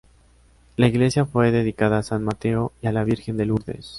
La 0.77 0.87
iglesia 0.87 1.25
fue 1.25 1.51
dedicada 1.51 1.99
a 1.99 2.01
San 2.01 2.23
Mateo 2.23 2.71
y 2.81 2.87
a 2.87 2.91
la 2.91 3.03
Virgen 3.03 3.37
de 3.37 3.45
Lourdes. 3.45 3.89